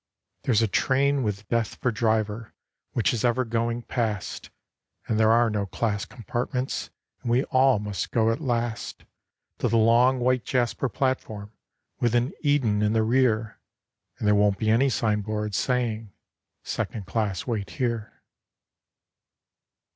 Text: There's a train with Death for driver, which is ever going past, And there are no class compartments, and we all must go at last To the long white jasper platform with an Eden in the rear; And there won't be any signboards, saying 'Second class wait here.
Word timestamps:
There's 0.41 0.63
a 0.63 0.67
train 0.67 1.21
with 1.21 1.47
Death 1.47 1.75
for 1.75 1.91
driver, 1.91 2.55
which 2.93 3.13
is 3.13 3.23
ever 3.23 3.45
going 3.45 3.83
past, 3.83 4.49
And 5.07 5.19
there 5.19 5.29
are 5.29 5.47
no 5.51 5.67
class 5.67 6.05
compartments, 6.05 6.89
and 7.21 7.29
we 7.29 7.43
all 7.43 7.77
must 7.77 8.09
go 8.09 8.31
at 8.31 8.41
last 8.41 9.05
To 9.59 9.67
the 9.67 9.77
long 9.77 10.19
white 10.19 10.43
jasper 10.43 10.89
platform 10.89 11.51
with 11.99 12.15
an 12.15 12.33
Eden 12.41 12.81
in 12.81 12.93
the 12.93 13.03
rear; 13.03 13.59
And 14.17 14.27
there 14.27 14.33
won't 14.33 14.57
be 14.57 14.71
any 14.71 14.89
signboards, 14.89 15.57
saying 15.57 16.11
'Second 16.63 17.05
class 17.05 17.45
wait 17.45 17.69
here. 17.69 18.23